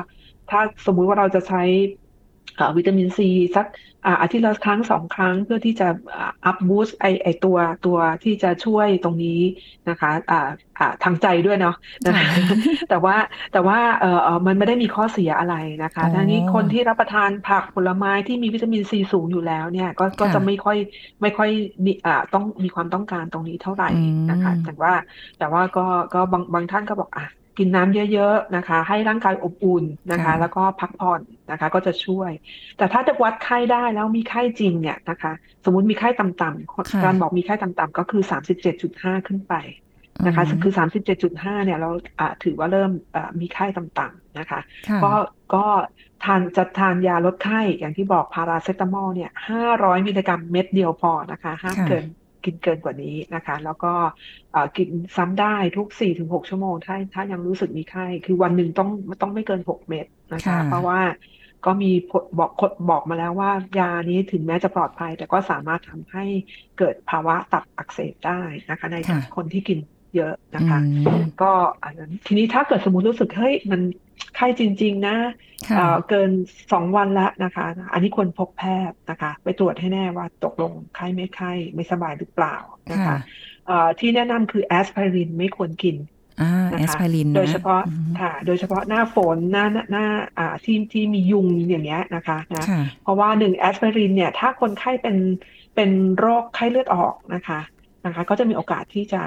[0.50, 2.07] ถ้าสมมุติว่าเราจะใช้อ่า
[2.76, 3.66] วิตามินซีสัก
[4.06, 5.88] อ่าอาทิตย์ละครั้งสองครั้งเพื่อที่จะ
[6.46, 9.40] อัพบูสต์ไอไอตัวตัวที่จะช่วยตรงนี้
[9.88, 12.26] นะคะอ่าอ่าทางใจด้วยเนาะนะคะ
[12.90, 13.16] แต่ว่า
[13.52, 20.76] แต่ว่าเออเออมันไม่ได้มีข้อเสียอะไรนะคะอ๋อทั้งนี้คนที่รับประทานผักผลไม้ที่มีวิตามินซีสูงอยู่แล้วเนี่ยก็ก็ค่ะจะไม่ค่อย
[21.22, 21.50] ไม่ค่อย
[21.84, 23.90] มีอ่าต้องมีความต้องการตรงนี้เท่าไหร่
[24.30, 24.92] นะคะอืมแต่ว่า
[25.38, 27.26] แต่ว่าก็ก็บางบางท่านก็บอกอะ
[27.58, 32.30] กินน้ำเยอะ ๆ นะคะ ให้ร่างกายอบอุ่นนะคะค่ะแล้วก็พักผ่อน นะคะ ก็จะช่วย
[32.78, 35.32] แต่ถ้าจะวัดไข้ได้แล้วมีไข้จริงเนี่ยนะคะ
[35.64, 38.22] สมมุติมีไข้ต่ำๆการบอกมีไข้ต่ำๆก็คือ
[38.74, 39.54] 37.5ขึ้นไป
[40.26, 40.72] นะคะอืมคือ
[41.18, 45.12] 37.5เนี่ยเราอ่าถือว่าเริ่มอ่ามีไข้ต่ำๆนะคะค่ะก็
[45.54, 45.64] ก็
[46.24, 49.30] ทานจะทานยาลดไข้อย่างที่บอกพาราเซตามอลเนี่ย
[49.68, 52.04] 500มิลลิกรัมเม็ดเดียวพอนะคะห้ามค่ะเกิน
[52.44, 53.92] กินเกินกว่านี้นะคะ แล้วก็
[54.52, 58.90] เอ่อกินซ้ำได้ทุก 4-6 ชั่วโมง ถ้าถ้ายังรู้สึกมีไข้ คือวันหนึ่งต้อง
[59.22, 61.00] ต้องไม่เกิน 6 เม็ดนะคะค่ะเพราะว่า
[61.66, 62.50] ก็มีผลบอก
[62.90, 66.24] บอกมาแล้วว่ายานี้ถึงแม้จะปลอดภัย แต่ก็สามารถทำให้
[66.78, 68.40] เกิดภาวะตับอักเสบได้
[68.70, 69.78] นะคะ ในค่ะคนที่กิน
[70.16, 71.52] เยอะนะคะอืมก็
[71.84, 73.80] อันนั้นทีนี้ถ้าเกิดสมมติรู้สึกเฮ้ยมัน
[74.36, 75.16] ไข้จริง ๆ นะ
[75.68, 76.30] ค่ะเอ่อเกิน
[76.72, 82.56] สองวันละนะคะ อันนี้ควรพบแพทย์นะคะ ไปตรวจให้แน่ว่าตกลงไข้ไม่ไข้ไม่สบายหรือเปล่า
[82.92, 83.18] นะคะค่ะ
[83.66, 90.06] เอ่อที่แนะนำคือแอสไพรินไม่ควรกินอ่า นะคะแอสไพรินนะโดยเฉพาะอืมค่ะ โดยเฉพาะหน้าฝนหน้าหน้าหน้า
[90.38, 95.16] อ่าที่ที่มียุงอย่างเงี้ยนะคะนะค่ะเพราะว่าหนึ่งแอสไพรินเนี่ยถ้าคนไข้เป็น
[95.74, 97.60] เป็นโรคไข้เลือดออกนะคะ
[98.04, 99.22] นะคะก็จะมีโอกาสที่จะ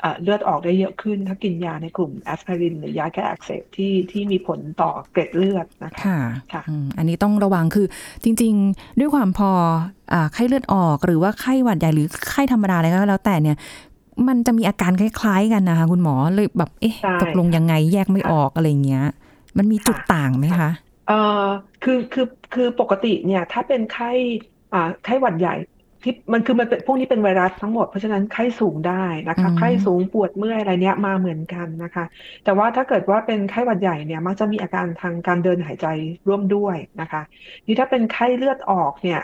[0.00, 6.18] เอ่อเลือดออกได้เยอะขึ้น ถ้ากินยาในกลุ่มแอสไพรินหรือยาแก้อักเสบที่ที่มีผลต่อเกล็ดเลือดนะคะ ค่ะ
[6.52, 7.86] ค่ะอืมอันนี้ต้องระวังคือ
[8.24, 9.50] จริง ๆ ด้วยความพอ
[10.12, 13.56] อ่าไข้เลือดออกหรือว่าไข้หวัดใหญ่หรือไข้ธรรมดาอะไรก็แล้วแต่เนี่ย
[14.28, 19.02] มันจะมีอาการคล้าย ๆ กันนะคะคุณหมอเลยแบบเอ๊ะใช่ตกลงยังไงแยกไม่ค่ะออกอะไรเงี้ย
[19.58, 20.70] มันมีจุดค่ะต่างไหมคะ
[21.06, 21.14] เอ่อ
[21.82, 24.10] คือคือคือปกติเนี่ย ถ้าเป็นไข้
[24.72, 25.52] อ่าไข้หวัดใหญ่
[26.02, 32.04] ที่มันคือมันเป็นพวกนี้เป็นไวรัสทั้งหมดเพราะฉะนั้นไข้สูงได้นะคะอืมไข้สูงปวดเมื่อยอะไรเนี้ยมาเหมือนกันนะคะ
[32.44, 35.86] แต่ว่าถ้าเกิดว่าเป็นไข้หวัดใหญ่เนี่ยมักจะมีอาการทางการเดินหายใจ
[36.28, 37.22] ร่วมด้วยนะคะ
[37.66, 39.20] นี่ถ้าเป็นไข้เลือดออกเนี่ย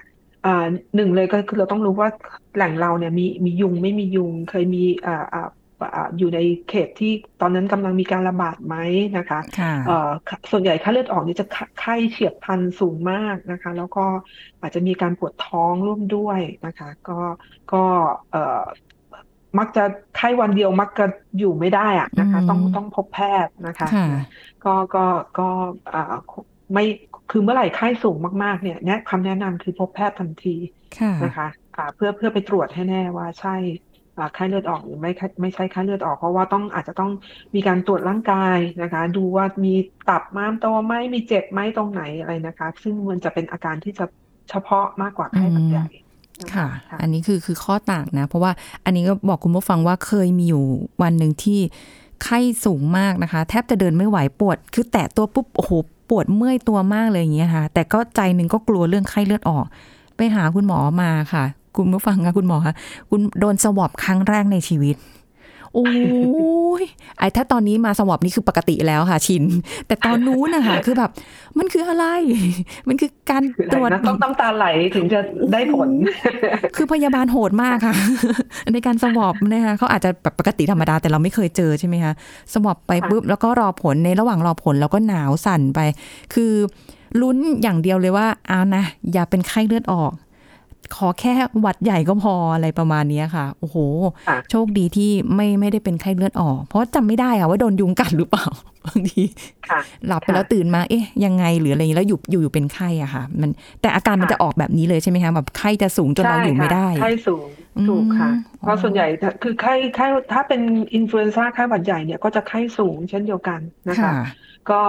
[0.47, 2.09] อ่าหนึ่งเลยก็คือเราต้องรู้ว่า
[2.55, 5.49] แหล่งเราเนี่ยมีมียุงไม่มียุงเคยมีอ่าอ่า
[5.97, 8.77] อ่าอยู่ในเขตที่ตอนนั้นกำลังมีการระบาดไหม
[9.19, 10.11] นะคะค่ะเอ่อ
[10.51, 11.47] ส่วนใหญ่ค่าเลือดออกนี่จะ
[11.79, 14.05] ไข้เฉียบพลันสูงมากนะคะ แล้วก็
[14.61, 17.19] อาจจะมีการปวดท้องร่วมด้วยนะคะ ก็
[17.73, 17.85] ก็
[18.31, 18.63] เอ่อ
[19.59, 19.85] มักจะ
[20.17, 21.07] ไข้วันเดียวมักจะ
[21.39, 24.07] อยู่ไม่ได้อะนะคะ ต้องอืมต้องพบแพทย์นะคะค่ะ
[24.65, 25.05] ก็ก็
[25.39, 25.49] ก็
[25.95, 26.15] อ่า
[26.75, 26.85] ไม่
[27.31, 30.57] คือเมื่อไหร่ไข้สูงมากๆเนี่ยเนี่ยคำแนะนำคือพบแพทย์ทันที
[30.99, 33.57] ค่ะนะคะอ่าเพื่อเพื่อไปตรวจให้แน่ว่าใช่
[34.19, 37.11] อ่าไข้เลือดออกหรือไม่ไข้ไม่ใช่ไข้เลือดออกเพราะว่าต้องอาจจะต้อง
[37.55, 39.75] มีการตรวจร่างกายนะคะ ดูว่ามี
[40.09, 44.05] ตับม้ามโตไหมมีเจ็บไหมตรงไหนอะไรนะคะ ซึ่งมันจะเป็นอาการที่จะ
[44.51, 45.87] เฉพาะมากกว่าไข้หวัดใหญ่
[46.47, 46.69] นค่ะ
[47.01, 48.53] อันนี้คือคือข้อต่างนะ เพราะว่า
[48.85, 50.65] อันนี้ก็บอกคุณผู้ฟังว่าเคยมีอยู่
[51.03, 51.61] วันหนึ่งที่
[52.25, 55.73] ไข้สูงมากนะคะ แทบจะเดินไม่ไหวปวด คือแตะตัวปุ๊บโอ้โห
[56.09, 59.65] ปวดเมื่อยตัวมากเลยอย่างเงี้ยค่ะ แต่ก็ใจหนึ่งก็กลัวเรื่องไข้เลือดออก
[60.17, 61.45] ไปหาคุณหมอมาค่ะ
[61.77, 62.75] คุณผู้ฟังคะคุณหมอคะ
[63.11, 64.97] คุณโดนสวอปครั้งแรกในชีวิต
[65.75, 65.87] โอ้
[66.83, 66.85] ย
[67.19, 69.45] ไอ้ถ้าตอนนี้มาสวอปนี่คือปกติแล้วค่ะ ชิน
[69.87, 71.11] แต่ตอนนู้นนะคะคือแบบ
[71.59, 72.05] มันคืออะไร
[72.89, 75.21] มันคือการคืออะตไรรวจนะต้องต้องตาไหลถึงจะ
[75.53, 75.89] ได้ผล
[76.77, 77.95] คือพยาบาลโหดมากค่ะ
[78.73, 82.13] ในการสวอปนะคะเขาอาจจะแบบปกติธรรมดาแต่เราไม่เคยเจอใช่ไหมคะ
[82.53, 85.81] สวอปไปค่ะปุ๊บแล้วก็รอผลในระหว่างรอผลเราก็หนาวสั่นไป
[86.35, 86.53] คือ
[87.21, 90.13] ลุ้นอย่างเดียวเลยว่าเอานะอย่าเป็นไข้เลือดออก
[90.97, 93.77] ขอแค่หวัดใหญ่ก็พออะไรประมาณเนี้ยค่ะ โอ้โห
[94.29, 98.47] ค่ะโชคดีที่ไม่ไม่ได้เป็นไข้เลือดออก เพราะจำไม่ได้อะว่าโดนยุงกัดหรือเปล่า
[98.87, 99.23] บางที
[99.69, 107.47] ค่ะหลับไปค่ะแล้วตื่นมา เอ๊ะ ยังไงหรืออะไรอย่างนี้แล้วอยู่อยู่อยู่เป็นไข้อะค่ะ มันแต่อาการมันค่ะจะออกแบบนี้เลยใช่ไหมคะแบบไข้จะสูงจนเราอยู่ไม่ได้ใช่ค่ะไข้สูง
[107.89, 110.63] ถูกค่ะอืมเพราะส่วนใหญ่ถ้าคือไข้ไข้ถ้าเป็น
[110.95, 114.15] influenza ไข้หวัดใหญ่เนี่ยก็จะไข้สูงเช่นเดียวกันนะคะค่ะ
[114.71, 114.81] ก็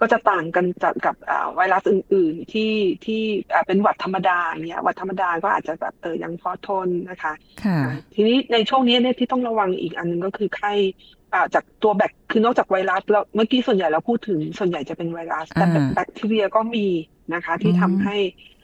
[0.00, 2.72] ก็จะต่างกันจากกับอ่าไวรัสอื่น ๆ ที่
[3.04, 3.20] ที่
[3.52, 7.32] อ่าเป็นหวัดธรรมดาเนี่ยหวัดธรรมดาก็อาจจะแบบเออยังพอทนนะคะ
[7.64, 10.72] ค่ะอ่าทีนี้ในช่วงนี้เนี่ยที่ต้องระวังอีกอันหนึ่งก็คือไข้
[11.34, 16.86] อ่าจากตัวแบคคือนอกจากไวรัสแล้วเมื่อกี้ส่วนใหญ่เราพูดถึงส่วนใหญ่จะเป็นไวรัสแต่อ่าแบคทีเรียก็มี
[17.34, 18.57] นะคะ ที่อืมทำให้อ่าอ่า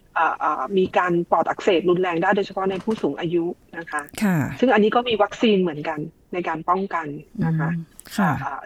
[0.79, 3.45] มีการปอดอักเสบรุนแรงได้โดยเฉพาะในผู้สูงอายุ
[3.79, 5.99] นะคะค่ะซึ่งอันนี้ก็มีวัคซีนเหมือนกัน
[6.33, 7.07] ในการป้องกัน
[7.47, 8.61] นะคะอืมค่ะอ่า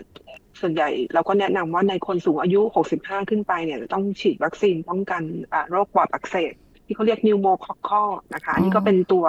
[0.60, 2.60] ส่วนใหญ่เราก็แนะนำว่าในคนสูงอายุ
[2.96, 6.52] 65 ขึ้นไปเนี่ยจะต้องฉีดวัคซีนป้องกันอ่าโรคปอดอักเสบ
[6.84, 8.02] ที่เขาเรียกนิวโมคอคอ
[8.34, 9.26] นะคะอันนี้ก็เป็นตัว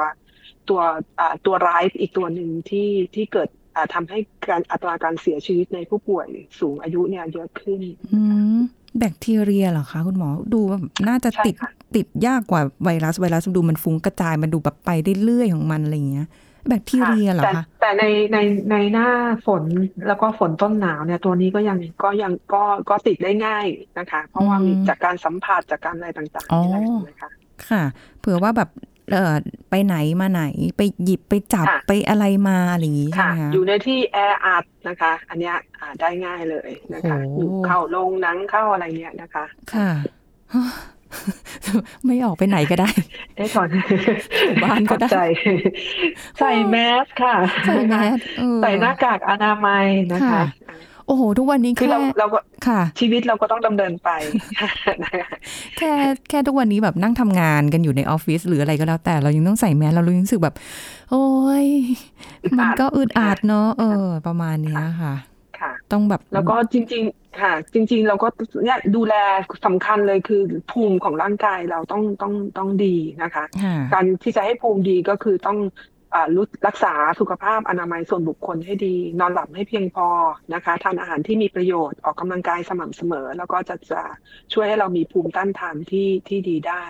[0.70, 0.80] ตัว
[1.20, 6.28] อ่าตัวร้ายอีกตัวหนึ่งที่ที่เกิดอ่าทำให้การอัตราการเสียชีวิตในผู้ป่วย
[6.60, 7.82] สูงอายุเนี่ยเยอะขึ้น
[8.14, 8.22] อื
[8.58, 8.60] ม
[9.00, 14.90] แบคทีเรียเหรอคะ คุณหมอดูแบบน่าจะใช่ติดค่ะ ติดยากกว่าไวรัสไวรัสดูมันฟุ้งกระจายมันดูแบบไป
[15.24, 16.28] เรื่อยๆของมันอะไรอย่างเงี้ย
[16.68, 18.38] แบคทีเรียเหรอแต่คะแต่ในใน
[18.72, 19.10] ในหน้า
[19.46, 19.64] ฝน
[20.08, 23.66] แล้วก็ฝนต้นหนาวเนี่ยตัวนี้ก็ยังก็ยังก็ก็ติดได้ง่าย
[24.00, 27.30] นะคะ เพราะว่ามีจากการสัมผัสจากการอะไรต่างๆนี่แหละนะคะ
[27.70, 27.84] ค่ะ
[28.20, 28.70] เผื่อว่าแบบ
[29.12, 29.36] เอ่อ
[29.70, 30.44] ไปไหนมาไหน
[30.78, 39.90] ไปหยิบไปจับค่ะไปอะไรมาอะไรอย่างงี้ใช่ค่ะไหมคะอยู่ในที่แออัดนะคะ อันเนี้ยอ่าได้ง่ายเลยนะคะโอ้อยู่เข้าโรงหนังเข้าอะไรเนี้ยนะคะ ค่ะ
[42.06, 42.90] ไม่ออกไปไหนก็ได้
[43.36, 43.68] เอ๊ะก่อน
[44.64, 45.20] บ้านก็ได้ขอบใจ
[46.40, 47.36] ใส่แมสค่ะ
[47.68, 50.44] ใส่แมสเออใส่หน้ากากอนามัยนะคะค่ะ
[51.08, 54.10] โอ้โห ทุกวันนี้คือแค่เราเราก็ค่ะ ชีวิตเราก็ต้องดำเนินไป
[55.04, 55.28] นะคะ
[55.78, 55.92] แค่
[56.30, 60.56] แค่ทุกวันนี้แบบนั่งทำงานกันอยู่ในออฟฟิศหรืออะไรก็แล้วแต่เรายังต้องใส่แมสเรารู้สึกแบบ
[61.12, 61.26] โอ้
[61.66, 61.68] ย
[62.44, 65.14] อึดอัดมันก็อึดอัดเนาะเออ ประมาณเนี้ยค่ะ
[65.60, 68.28] ค่ะต้องแบบแล้วก็จริงๆ ค่ะ จริง ๆ เราก็
[68.64, 69.16] เนี่ยดูแล
[69.66, 75.60] สำคัญเลยคือภูมิของร่างกายเราต้องต้องต้องดีนะคะค่ะการที่จะให้ภูมิดีก็คือต้อง
[76.16, 80.08] อ่ารู้รักษาสุขภาพอนามัยส่วนบุคคลให้ดี นอนหลับให้เพียงพอ
[80.54, 84.02] นะคะทานอาหารที่มีประโยชน์ออกกำลังกายสม่ำเสมอ แล้วก็จะจะ
[84.54, 86.84] ช่วยให้เรามีภูมิต้านทานที่ที่ดีได้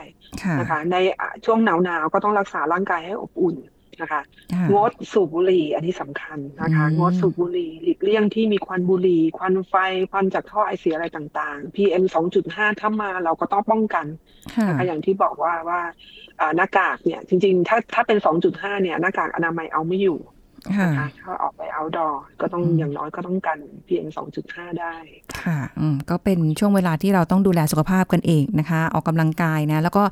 [0.44, 3.56] ค่ะนะคะ ในอะช่วงหนาวๆก็ต้องรักษาร่างกายให้อบอุ่น
[4.02, 4.22] นะคะ
[4.54, 9.74] ค่ะงดสูบบุหรี่อันนี้สำคัญนะคะอืมงดสูบบุหรี่หลีกเลี่ยงที่มีควันบุหรี่ ควันไฟ
[10.12, 12.04] ควันจากท่อไอเสียอะไรต่างๆ PM
[12.42, 14.06] 2.5 ถ้ามาเราก็ต้องป้องกัน
[14.56, 15.82] ค่ะนะคะอย่างที่บอกว่าว่า
[16.40, 18.18] อ่าหน้ากากเนี่ยจริงๆ ถ้าถ้าเป็น
[18.52, 24.08] 2.5 เนี่ยหน้ากากอนามัยเอาไม่อยู่ค่ะ นะคะถ้าออกไป outdoor ก็ต้องอืมอย่างน้อยก็ต้องกัน PM
[24.44, 24.94] 2.5ได้
[25.42, 30.04] ค่ะอืมก็เป็นช่วงเวลาที่เราต้องดูแลสุขภาพกันเองนะคะ ออกกำลังกายนะ แล้วก็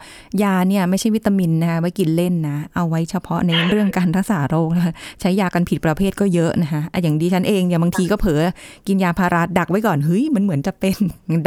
[0.43, 8.41] ยาเนี่ยไม่ใช่วิตามินนะคะไว้กินเล่นนะ เอาไว้เฉพาะในเรื่องการรักษาโรคนะคะใช้ยากันผิดประเภทก็เยอะนะคะอะอย่างดิฉันเองอย่างบางทีก็เผลอ
[8.88, 10.95] กินยาพาราดักไว้ก่อนเฮ้ยมันเหมือนจะเป็น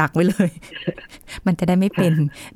[0.00, 0.50] ดักไว้เลย
[1.46, 2.14] มันจะได้ไม่เป็น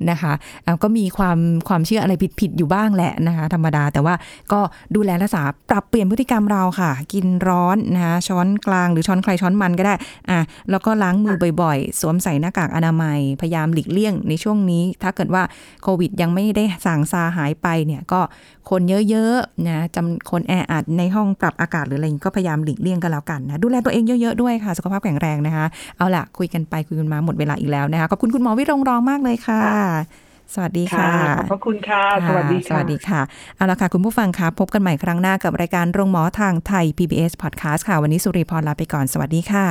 [0.09, 0.33] นะคะ
[0.65, 4.15] อะก็มีความความเชื่ออะไรผิดๆอยู่บ้างแหละนะคะ ธรรมดาแต่ว่า
[4.51, 4.59] ก็
[4.95, 9.95] ดูแลรักษาปรับเปลี่ยนพฤติกรรมเราค่ะ กินร้อนนะคะช้อนกลางหรือช้อนใครช้อนมันก็ได้
[10.29, 15.43] อะแล้วก็ล้างมือบ่อยๆ สวมใส่หน้ากากอนามัย พยายามหลีกเลี่ยงในช่วงนี้ ถ้าเกิดว่า
[15.83, 18.21] โควิดยังไม่ได้สางซาหายไปเนี่ยก็
[18.69, 25.65] คนเยอะๆนะจำคนแออัดในห้องปรับอากาศหรืออะไรก็พยายามหลีกเลี่ยงกันแล้วกันนะดูแลตัวเองเยอะๆด้วยค่ะ สุขภาพแข็งแรงนะคะ
[25.97, 33.21] เอาล่ะคุยกันไปคุยกันมาหมดเวลาอีกแล้วนะคะขอบคุณคุณหมอวิรงรองมากเลยค่ะ สวัสดีค่ะ ขอบพระคุณค่ะ สวัสดีสค่ะวัสดีค่ะ
[33.55, 39.67] เอาละค่ะ คุณผู้ฟังคะพบกันใหม่ครั้งหน้ากับรายการโรงหมอทางไทย PBS Podcast ค่ะ วันนี้สุริพรลาไปก่อน สวัสดีค่ะ